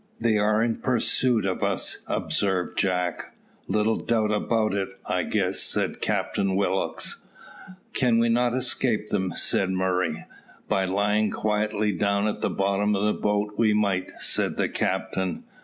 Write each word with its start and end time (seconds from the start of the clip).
"They 0.19 0.39
are 0.39 0.63
in 0.63 0.77
pursuit 0.77 1.45
of 1.45 1.61
us," 1.61 2.03
observed 2.07 2.75
Jack. 2.75 3.35
"Little 3.67 3.97
doubt 3.97 4.31
about 4.31 4.73
it, 4.73 4.89
I 5.05 5.21
guess," 5.21 5.59
said 5.59 6.01
Captain 6.01 6.55
Willock. 6.55 7.03
"Can 7.93 8.17
we 8.17 8.27
not 8.27 8.55
escape 8.55 9.09
them?" 9.09 9.31
said 9.35 9.69
Murray. 9.69 10.25
"By 10.67 10.85
lying 10.85 11.29
quietly 11.29 11.91
down 11.91 12.27
at 12.27 12.41
the 12.41 12.49
bottom 12.49 12.95
of 12.95 13.03
the 13.03 13.13
boat 13.13 13.53
we 13.59 13.75
might," 13.75 14.09
said 14.17 14.57
the 14.57 14.69
captain. 14.69 15.43